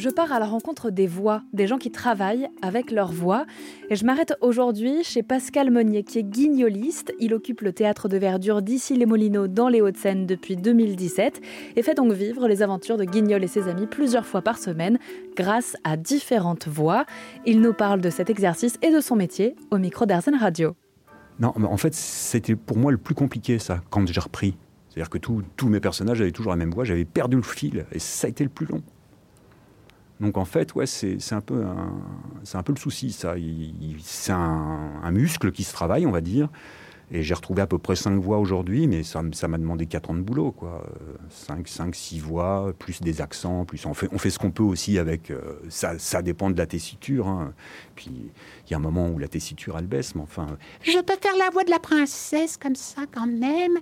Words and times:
je 0.00 0.08
pars 0.08 0.32
à 0.32 0.38
la 0.38 0.46
rencontre 0.46 0.90
des 0.90 1.06
voix, 1.06 1.42
des 1.52 1.66
gens 1.66 1.76
qui 1.76 1.90
travaillent 1.90 2.48
avec 2.62 2.90
leur 2.90 3.12
voix. 3.12 3.44
Et 3.90 3.96
je 3.96 4.06
m'arrête 4.06 4.32
aujourd'hui 4.40 5.04
chez 5.04 5.22
Pascal 5.22 5.70
Monnier, 5.70 6.04
qui 6.04 6.18
est 6.18 6.22
guignoliste. 6.22 7.12
Il 7.20 7.34
occupe 7.34 7.60
le 7.60 7.74
théâtre 7.74 8.08
de 8.08 8.16
verdure 8.16 8.62
d'ici 8.62 8.96
les 8.96 9.04
Molinos 9.04 9.48
dans 9.48 9.68
les 9.68 9.82
Hauts-de-Seine 9.82 10.24
depuis 10.24 10.56
2017 10.56 11.42
et 11.76 11.82
fait 11.82 11.94
donc 11.94 12.12
vivre 12.12 12.48
les 12.48 12.62
aventures 12.62 12.96
de 12.96 13.04
Guignol 13.04 13.44
et 13.44 13.46
ses 13.46 13.68
amis 13.68 13.86
plusieurs 13.86 14.24
fois 14.24 14.40
par 14.40 14.56
semaine 14.56 14.98
grâce 15.36 15.76
à 15.84 15.98
différentes 15.98 16.66
voix. 16.66 17.04
Il 17.44 17.60
nous 17.60 17.74
parle 17.74 18.00
de 18.00 18.08
cet 18.08 18.30
exercice 18.30 18.78
et 18.80 18.90
de 18.90 19.00
son 19.00 19.16
métier 19.16 19.54
au 19.70 19.76
micro 19.76 20.06
d'Arzen 20.06 20.34
Radio. 20.34 20.74
Non, 21.40 21.52
en 21.56 21.76
fait, 21.76 21.94
c'était 21.94 22.56
pour 22.56 22.78
moi 22.78 22.90
le 22.90 22.98
plus 22.98 23.14
compliqué, 23.14 23.58
ça, 23.58 23.82
quand 23.90 24.06
j'ai 24.06 24.20
repris. 24.20 24.56
C'est-à-dire 24.88 25.10
que 25.10 25.18
tous 25.18 25.68
mes 25.68 25.80
personnages 25.80 26.22
avaient 26.22 26.32
toujours 26.32 26.52
la 26.52 26.56
même 26.56 26.70
voix, 26.70 26.84
j'avais 26.84 27.04
perdu 27.04 27.36
le 27.36 27.42
fil, 27.42 27.84
et 27.92 27.98
ça 27.98 28.26
a 28.26 28.30
été 28.30 28.44
le 28.44 28.50
plus 28.50 28.66
long. 28.66 28.82
Donc 30.20 30.36
en 30.36 30.44
fait, 30.44 30.74
ouais, 30.74 30.86
c'est 30.86 31.32
un, 31.32 31.40
peu 31.40 31.64
un, 31.64 32.02
un 32.52 32.62
peu 32.62 32.72
le 32.72 32.78
souci, 32.78 33.10
ça. 33.10 33.34
C'est 34.00 34.32
un, 34.32 35.10
muscle 35.10 35.50
qui 35.50 35.64
se 35.64 35.72
travaille, 35.72 36.06
on 36.06 36.10
va 36.10 36.20
dire. 36.20 36.48
Et 37.12 37.24
j'ai 37.24 37.34
retrouvé 37.34 37.60
à 37.60 37.66
peu 37.66 37.78
près 37.78 37.96
5 37.96 38.20
voix 38.20 38.38
aujourd'hui, 38.38 38.86
mais 38.86 39.02
ça 39.02 39.22
m'a 39.22 39.58
demandé 39.58 39.86
4 39.86 40.10
ans 40.10 40.14
de 40.14 40.20
boulot. 40.20 40.52
Quoi. 40.52 40.86
5, 41.28 41.66
5, 41.66 41.94
6 41.94 42.20
voix, 42.20 42.72
plus 42.78 43.00
des 43.00 43.20
accents, 43.20 43.64
plus 43.64 43.84
on 43.86 43.94
fait, 43.94 44.08
on 44.12 44.18
fait 44.18 44.30
ce 44.30 44.38
qu'on 44.38 44.52
peut 44.52 44.62
aussi 44.62 44.96
avec... 44.96 45.32
Euh, 45.32 45.58
ça, 45.68 45.98
ça, 45.98 46.22
dépend 46.22 46.50
de 46.50 46.58
la 46.58 46.66
tessiture. 46.66 47.26
Hein. 47.26 47.52
Puis 47.96 48.30
il 48.66 48.70
y 48.70 48.74
a 48.74 48.76
un 48.76 48.80
moment 48.80 49.08
où 49.08 49.18
la 49.18 49.26
tessiture, 49.26 49.76
elle 49.76 49.88
baisse, 49.88 50.14
mais 50.14 50.22
enfin... 50.22 50.46
Je 50.82 51.00
peux 51.00 51.16
faire 51.20 51.36
la 51.36 51.50
voix 51.50 51.64
de 51.64 51.70
la 51.70 51.80
princesse 51.80 52.56
comme 52.56 52.76
ça 52.76 53.02
quand 53.12 53.26
même. 53.26 53.78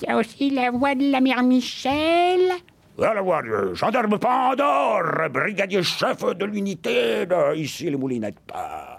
Il 0.00 0.08
y 0.08 0.10
a 0.10 0.16
aussi 0.16 0.48
la 0.48 0.70
voix 0.70 0.94
de 0.94 1.10
la 1.10 1.20
mère 1.20 1.42
Michel. 1.42 2.40
Voix 3.00 3.42
de 3.42 3.72
gendarme 3.72 4.18
Pandore, 4.18 5.30
brigadier 5.32 5.82
chef 5.82 6.22
de 6.36 6.44
l'unité 6.44 7.26
ici 7.56 7.88
les 7.88 7.96
Moulinettes. 7.96 8.40
pas 8.40 8.98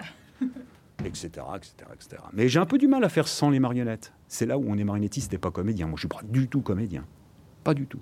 etc., 1.06 1.30
etc., 1.56 1.74
etc. 1.94 2.24
Mais 2.34 2.48
j'ai 2.48 2.58
un 2.60 2.66
peu 2.66 2.80
du 2.80 2.88
mal 2.88 3.04
à 3.04 3.10
faire 3.10 3.28
sans 3.28 3.52
les 3.52 3.60
marionnettes. 3.60 4.12
C'est 4.28 4.48
là 4.48 4.58
où 4.58 4.66
on 4.68 4.76
est 4.78 4.84
marionnettiste 4.84 5.32
et 5.34 5.38
pas 5.38 5.52
comédien. 5.52 5.86
Moi, 5.86 5.98
je 5.98 6.02
suis 6.02 6.08
pas 6.08 6.22
du 6.24 6.48
tout 6.48 6.62
comédien. 6.62 7.06
Pas 7.64 7.76
du 7.76 7.86
tout. 7.86 8.00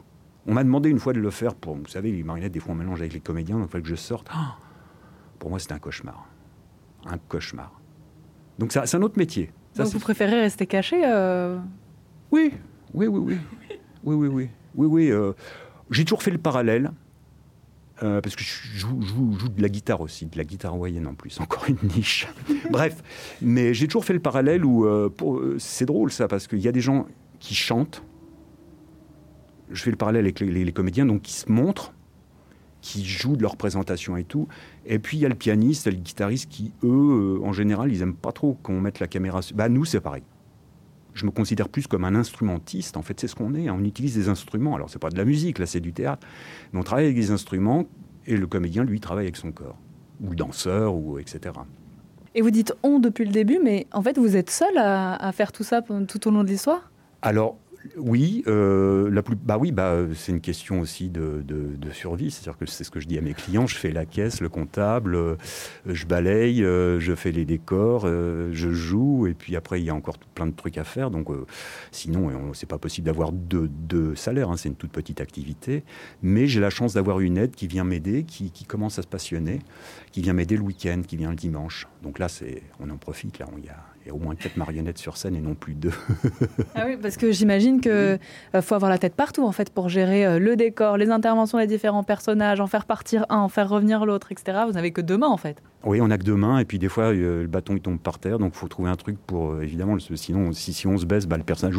On 0.47 0.53
m'a 0.53 0.63
demandé 0.63 0.89
une 0.89 0.99
fois 0.99 1.11
de 1.11 1.19
le 1.19 1.29
faire 1.31 1.53
pour, 1.53 1.75
vous 1.75 1.87
savez, 1.87 2.13
les 2.13 2.23
marionnettes, 2.23 2.53
des 2.53 2.61
fois 2.61 2.71
on 2.71 2.75
mélange 2.75 3.01
avec 3.01 3.13
les 3.13 3.19
comédiens, 3.19 3.57
donc 3.57 3.67
il 3.67 3.71
fallait 3.71 3.83
que 3.83 3.89
je 3.89 3.95
sorte. 3.95 4.27
Ah 4.31 4.55
pour 5.39 5.49
moi, 5.49 5.59
c'était 5.59 5.73
un 5.73 5.79
cauchemar. 5.79 6.29
Un 7.07 7.17
cauchemar. 7.17 7.77
Donc 8.57 8.71
c'est 8.71 8.95
un 8.95 9.01
autre 9.01 9.17
métier. 9.17 9.51
donc 9.75 9.87
vous 9.87 9.99
préférez 9.99 10.39
rester 10.39 10.65
caché 10.65 11.01
euh 11.05 11.57
Oui, 12.31 12.53
oui, 12.93 13.07
oui, 13.07 13.19
oui. 13.19 13.37
Oui, 14.03 14.15
oui, 14.15 14.27
oui. 14.29 14.49
Oui, 14.75 14.87
oui. 14.87 15.11
Euh, 15.11 15.33
j'ai 15.91 16.05
toujours 16.05 16.23
fait 16.23 16.31
le 16.31 16.37
parallèle 16.37 16.91
euh, 18.01 18.21
parce 18.21 18.35
que 18.35 18.43
je 18.43 18.77
joue, 18.77 18.99
de 19.55 19.61
la 19.61 19.67
guitare 19.67 19.99
aussi, 19.99 20.25
de 20.25 20.37
la 20.37 20.45
guitare 20.45 20.75
moyenne 20.77 21.07
en 21.07 21.15
plus, 21.15 21.39
encore 21.41 21.65
une 21.67 21.89
niche. 21.95 22.27
Bref, 22.71 23.03
mais 23.41 23.73
j'ai 23.73 23.87
toujours 23.87 24.05
fait 24.05 24.13
le 24.13 24.21
parallèle 24.21 24.63
où 24.63 24.85
euh, 24.85 25.09
euh, 25.21 25.55
c'est 25.59 25.85
drôle 25.85 26.11
ça, 26.11 26.27
parce 26.27 26.47
qu'il 26.47 26.59
y 26.59 26.67
a 26.67 26.71
des 26.71 26.81
gens 26.81 27.07
qui 27.39 27.55
chantent. 27.55 28.03
Je 29.71 29.83
fais 29.83 29.91
le 29.91 29.97
parallèle 29.97 30.25
avec 30.25 30.39
les, 30.39 30.71
comédiens, 30.71 31.05
donc 31.05 31.23
qui 31.23 31.33
se 31.33 31.51
montrent, 31.51 31.93
qui 32.81 33.05
jouent 33.05 33.35
de 33.35 33.41
leur 33.41 33.57
présentation 33.57 34.15
et 34.17 34.23
tout. 34.23 34.47
Et 34.85 34.97
puis 34.97 35.17
il 35.17 35.19
y 35.19 35.25
a 35.25 35.29
le 35.29 35.35
pianiste, 35.35 35.87
le 35.87 35.93
guitariste 35.93 36.49
qui, 36.49 36.71
eux, 36.83 37.39
en 37.43 37.51
général, 37.51 37.91
ils 37.91 38.01
aiment 38.01 38.15
pas 38.15 38.31
trop 38.31 38.57
qu'on 38.63 38.79
mette 38.79 38.99
la 38.99 39.07
caméra. 39.07 39.41
Bah 39.53 39.69
nous, 39.69 39.85
c'est 39.85 39.99
pareil 39.99 40.23
je 41.19 41.25
me 41.25 41.31
considère 41.31 41.69
plus 41.69 41.85
comme 41.87 42.05
un 42.05 42.15
instrumentiste. 42.15 42.97
En 42.97 43.01
fait, 43.01 43.19
c'est 43.19 43.27
ce 43.27 43.35
qu'on 43.35 43.53
est. 43.53 43.69
On 43.69 43.83
utilise 43.83 44.15
des 44.15 44.29
instruments. 44.29 44.75
Alors, 44.75 44.89
c'est 44.89 44.99
pas 44.99 45.09
de 45.09 45.17
la 45.17 45.25
musique, 45.25 45.59
là, 45.59 45.65
c'est 45.65 45.79
du 45.79 45.93
théâtre. 45.93 46.25
Mais 46.71 46.79
on 46.79 46.83
travaille 46.83 47.05
avec 47.05 47.17
des 47.17 47.31
instruments 47.31 47.85
et 48.25 48.37
le 48.37 48.47
comédien, 48.47 48.83
lui, 48.83 48.99
travaille 48.99 49.25
avec 49.25 49.37
son 49.37 49.51
corps. 49.51 49.77
Ou 50.21 50.29
le 50.31 50.35
danseur, 50.35 50.95
ou 50.95 51.19
etc. 51.19 51.55
Et 52.35 52.41
vous 52.41 52.51
dites 52.51 52.73
on 52.83 52.99
depuis 52.99 53.25
le 53.25 53.31
début, 53.31 53.59
mais 53.63 53.87
en 53.91 54.01
fait, 54.01 54.17
vous 54.17 54.35
êtes 54.35 54.49
seul 54.49 54.77
à, 54.77 55.15
à 55.15 55.31
faire 55.31 55.51
tout 55.51 55.63
ça 55.63 55.81
tout 55.81 56.27
au 56.27 56.31
long 56.31 56.43
de 56.43 56.49
l'histoire? 56.49 56.91
Alors, 57.21 57.57
oui, 57.97 58.43
euh, 58.47 59.09
la 59.09 59.23
plus, 59.23 59.35
bah 59.35 59.57
oui, 59.57 59.71
bah 59.71 59.97
c'est 60.13 60.31
une 60.31 60.41
question 60.41 60.81
aussi 60.81 61.09
de, 61.09 61.43
survie. 61.91 62.29
C'est-à-dire 62.29 62.57
que 62.57 62.65
c'est 62.65 62.83
ce 62.83 62.91
que 62.91 62.99
je 62.99 63.07
dis 63.07 63.17
à 63.17 63.21
mes 63.21 63.33
clients. 63.33 63.67
Je 63.67 63.75
fais 63.75 63.91
la 63.91 64.05
caisse, 64.05 64.41
le 64.41 64.49
comptable, 64.49 65.15
euh, 65.15 65.35
je 65.85 66.05
balaye, 66.05 66.63
euh, 66.63 66.99
je 66.99 67.15
fais 67.15 67.31
les 67.31 67.45
décors, 67.45 68.05
je 68.05 68.71
joue, 68.71 69.27
et 69.27 69.33
puis 69.33 69.55
après 69.55 69.81
il 69.81 69.85
y 69.85 69.89
a 69.89 69.95
encore 69.95 70.17
plein 70.35 70.45
de 70.45 70.51
trucs 70.51 70.77
à 70.77 70.83
faire. 70.83 71.09
Donc 71.09 71.29
sinon, 71.91 72.53
c'est 72.53 72.69
pas 72.69 72.77
possible 72.77 73.05
d'avoir 73.05 73.31
deux, 73.31 73.67
deux 73.67 74.15
salaires. 74.15 74.51
Hein, 74.51 74.57
c'est 74.57 74.69
une 74.69 74.75
toute 74.75 74.91
petite 74.91 75.21
activité, 75.21 75.83
mais 76.21 76.47
j'ai 76.47 76.59
la 76.59 76.69
chance 76.69 76.93
d'avoir 76.93 77.19
une 77.19 77.37
aide 77.37 77.55
qui 77.55 77.67
vient 77.67 77.83
m'aider, 77.83 78.23
qui, 78.23 78.51
commence 78.67 78.99
à 78.99 79.01
se 79.01 79.07
passionner, 79.07 79.59
qui 80.11 80.21
vient 80.21 80.33
m'aider 80.33 80.55
le 80.55 80.61
week-end, 80.61 81.01
qui 81.05 81.17
vient 81.17 81.31
le 81.31 81.35
dimanche. 81.35 81.87
Donc 82.03 82.19
là, 82.19 82.27
on 82.79 82.89
en 82.89 82.97
profite. 82.97 83.39
Là, 83.39 83.47
il 83.57 83.65
y 83.65 83.69
y 84.09 84.11
a 84.11 84.15
au 84.15 84.19
moins 84.19 84.35
quatre 84.35 84.57
marionnettes 84.57 84.97
sur 84.97 85.17
scène 85.17 85.35
et 85.35 85.41
non 85.41 85.55
plus 85.55 85.73
deux. 85.73 85.93
ah 86.75 86.85
oui, 86.87 86.97
parce 87.01 87.17
que 87.17 87.31
j'imagine 87.31 87.68
qu'il 87.77 87.91
euh, 87.91 88.17
faut 88.61 88.75
avoir 88.75 88.89
la 88.89 88.97
tête 88.97 89.15
partout 89.15 89.45
en 89.45 89.51
fait 89.51 89.69
pour 89.69 89.89
gérer 89.89 90.25
euh, 90.25 90.39
le 90.39 90.55
décor, 90.55 90.97
les 90.97 91.09
interventions 91.09 91.57
des 91.57 91.67
différents 91.67 92.03
personnages, 92.03 92.59
en 92.59 92.67
faire 92.67 92.85
partir 92.85 93.25
un, 93.29 93.37
en 93.37 93.49
faire 93.49 93.69
revenir 93.69 94.05
l'autre, 94.05 94.31
etc. 94.31 94.59
Vous 94.65 94.73
n'avez 94.73 94.91
que 94.91 95.01
deux 95.01 95.17
mains 95.17 95.27
en 95.27 95.37
fait. 95.37 95.61
Oui, 95.85 96.01
on 96.01 96.07
n'a 96.07 96.17
que 96.17 96.23
deux 96.23 96.35
mains 96.35 96.59
et 96.59 96.65
puis 96.65 96.79
des 96.79 96.89
fois 96.89 97.05
euh, 97.05 97.41
le 97.43 97.47
bâton 97.47 97.75
il 97.75 97.81
tombe 97.81 97.99
par 97.99 98.19
terre, 98.19 98.39
donc 98.39 98.53
il 98.55 98.57
faut 98.57 98.67
trouver 98.67 98.89
un 98.89 98.95
truc 98.95 99.17
pour 99.27 99.61
évidemment 99.61 99.97
sinon 99.99 100.51
si, 100.51 100.73
si 100.73 100.87
on 100.87 100.97
se 100.97 101.05
baisse, 101.05 101.25
bah, 101.25 101.37
le 101.37 101.43
personnage 101.43 101.75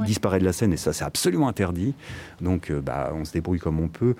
il 0.00 0.06
disparaît 0.06 0.38
de 0.38 0.44
la 0.44 0.52
scène 0.52 0.72
et 0.72 0.76
ça 0.76 0.92
c'est 0.92 1.04
absolument 1.04 1.48
interdit. 1.48 1.94
Donc 2.40 2.72
bah, 2.72 3.12
on 3.14 3.24
se 3.24 3.32
débrouille 3.32 3.58
comme 3.58 3.80
on 3.80 3.88
peut. 3.88 4.14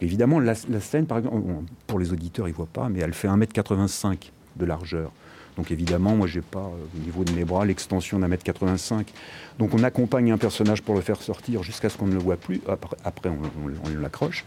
Évidemment 0.00 0.38
la, 0.38 0.54
la 0.68 0.80
scène 0.80 1.06
par 1.06 1.18
exemple 1.18 1.42
pour 1.86 1.98
les 1.98 2.12
auditeurs 2.12 2.48
ils 2.48 2.54
voient 2.54 2.66
pas, 2.72 2.88
mais 2.88 3.00
elle 3.00 3.14
fait 3.14 3.28
1m85 3.28 4.30
de 4.56 4.64
largeur. 4.64 5.12
Donc 5.56 5.70
évidemment, 5.70 6.16
moi, 6.16 6.26
j'ai 6.26 6.40
pas 6.40 6.60
euh, 6.60 6.96
au 6.96 7.04
niveau 7.04 7.24
de 7.24 7.32
mes 7.32 7.44
bras 7.44 7.64
l'extension 7.64 8.18
d'un 8.18 8.28
mètre 8.28 8.44
85. 8.44 9.12
Donc 9.58 9.74
on 9.74 9.82
accompagne 9.82 10.32
un 10.32 10.38
personnage 10.38 10.82
pour 10.82 10.94
le 10.94 11.00
faire 11.00 11.20
sortir 11.20 11.62
jusqu'à 11.62 11.88
ce 11.88 11.98
qu'on 11.98 12.06
ne 12.06 12.14
le 12.14 12.20
voit 12.20 12.36
plus. 12.36 12.60
Après, 13.04 13.30
on, 13.30 14.00
l'accroche. 14.00 14.44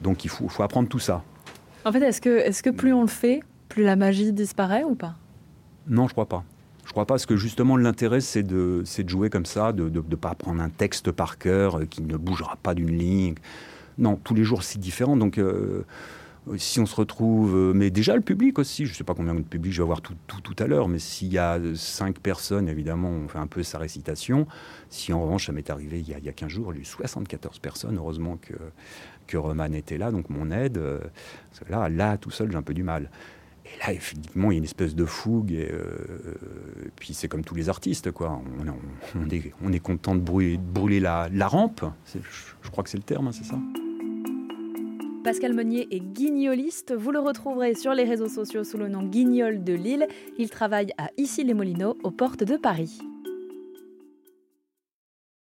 Donc 0.00 0.24
il 0.24 0.28
faut, 0.28 0.48
faut, 0.48 0.62
apprendre 0.62 0.88
tout 0.88 0.98
ça. 0.98 1.22
En 1.84 1.92
fait, 1.92 2.02
est-ce 2.02 2.20
que, 2.20 2.38
est 2.38 2.62
que 2.62 2.70
plus 2.70 2.92
on 2.92 3.02
le 3.02 3.08
fait, 3.08 3.40
plus 3.68 3.82
la 3.82 3.96
magie 3.96 4.32
disparaît 4.32 4.84
ou 4.84 4.94
pas? 4.94 5.16
Non, 5.88 6.06
je 6.06 6.12
crois 6.12 6.28
pas. 6.28 6.44
Je 6.84 6.90
crois 6.90 7.06
pas, 7.06 7.14
parce 7.14 7.26
que 7.26 7.36
justement 7.36 7.76
l'intérêt 7.76 8.20
c'est 8.20 8.42
de, 8.42 8.82
de 8.98 9.08
jouer 9.08 9.30
comme 9.30 9.46
ça, 9.46 9.72
de 9.72 9.88
ne 9.88 10.16
pas 10.16 10.30
apprendre 10.30 10.60
un 10.60 10.68
texte 10.68 11.10
par 11.12 11.38
cœur 11.38 11.78
euh, 11.78 11.84
qui 11.86 12.02
ne 12.02 12.16
bougera 12.16 12.56
pas 12.62 12.74
d'une 12.74 12.96
ligne. 12.96 13.34
Non, 13.98 14.16
tous 14.16 14.34
les 14.34 14.44
jours 14.44 14.62
c'est 14.62 14.78
différent. 14.78 15.16
Donc 15.16 15.38
euh, 15.38 15.84
si 16.56 16.80
on 16.80 16.86
se 16.86 16.96
retrouve, 16.96 17.54
euh, 17.54 17.72
mais 17.72 17.90
déjà 17.90 18.16
le 18.16 18.20
public 18.20 18.58
aussi, 18.58 18.84
je 18.84 18.90
ne 18.90 18.96
sais 18.96 19.04
pas 19.04 19.14
combien 19.14 19.34
de 19.34 19.42
public 19.42 19.72
je 19.72 19.78
vais 19.78 19.84
avoir 19.84 20.00
tout, 20.00 20.16
tout, 20.26 20.56
à 20.58 20.66
l'heure, 20.66 20.88
mais 20.88 20.98
s'il 20.98 21.32
y 21.32 21.38
a 21.38 21.60
cinq 21.74 22.18
personnes, 22.18 22.68
évidemment, 22.68 23.10
on 23.10 23.28
fait 23.28 23.38
un 23.38 23.46
peu 23.46 23.62
sa 23.62 23.78
récitation. 23.78 24.46
Si 24.90 25.12
en 25.12 25.22
revanche, 25.22 25.46
ça 25.46 25.52
m'est 25.52 25.70
arrivé 25.70 26.00
il 26.00 26.08
y, 26.08 26.14
a, 26.14 26.18
il 26.18 26.24
y 26.24 26.28
a 26.28 26.32
15 26.32 26.48
jours, 26.48 26.72
il 26.72 26.76
y 26.76 26.78
a 26.78 26.82
eu 26.82 26.84
74 26.84 27.60
personnes, 27.60 27.96
heureusement 27.96 28.38
que, 28.38 28.54
que 29.26 29.36
Roman 29.36 29.72
était 29.72 29.98
là, 29.98 30.10
donc 30.10 30.30
mon 30.30 30.50
aide. 30.50 30.78
Euh, 30.78 30.98
là, 31.68 31.88
là, 31.88 32.16
tout 32.18 32.30
seul, 32.30 32.50
j'ai 32.50 32.58
un 32.58 32.62
peu 32.62 32.74
du 32.74 32.82
mal. 32.82 33.08
Et 33.64 33.78
là, 33.78 33.92
effectivement, 33.92 34.50
il 34.50 34.54
y 34.54 34.56
a 34.56 34.58
une 34.58 34.64
espèce 34.64 34.94
de 34.94 35.04
fougue. 35.04 35.52
Et, 35.52 35.70
euh, 35.70 35.86
puis 36.96 37.14
c'est 37.14 37.28
comme 37.28 37.44
tous 37.44 37.54
les 37.54 37.68
artistes, 37.68 38.10
quoi. 38.10 38.42
On, 39.14 39.30
est, 39.30 39.52
on 39.62 39.72
est, 39.72 39.78
content 39.78 40.14
de 40.16 40.20
brûler, 40.20 40.56
de 40.56 40.62
brûler 40.62 40.98
la, 40.98 41.28
la 41.32 41.46
rampe. 41.46 41.84
Je, 42.12 42.70
crois 42.70 42.82
que 42.82 42.90
c'est 42.90 42.98
le 42.98 43.04
terme, 43.04 43.28
hein, 43.28 43.32
c'est 43.32 43.44
ça? 43.44 43.56
Pascal 45.22 45.52
Monnier 45.52 45.86
est 45.92 46.00
guignoliste. 46.00 46.92
Vous 46.92 47.12
le 47.12 47.20
retrouverez 47.20 47.74
sur 47.74 47.94
les 47.94 48.02
réseaux 48.02 48.28
sociaux 48.28 48.64
sous 48.64 48.76
le 48.76 48.88
nom 48.88 49.04
Guignol 49.04 49.62
de 49.62 49.72
Lille. 49.72 50.08
Il 50.36 50.50
travaille 50.50 50.92
à 50.98 51.10
Issy-les-Molineaux, 51.16 51.96
aux 52.02 52.10
portes 52.10 52.42
de 52.42 52.56
Paris. 52.56 52.98